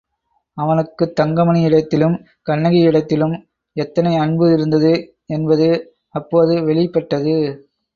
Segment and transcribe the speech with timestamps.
[0.57, 2.15] அவனுக்குத் தங்கமணியிடத்திலும்,
[2.49, 3.35] கண்ணகியிடத்திலும்
[3.75, 4.93] எத்தனை அன்பு இருந்தது
[5.29, 5.69] என்பது
[6.15, 7.35] அப்போது வெளிப்பட்டது.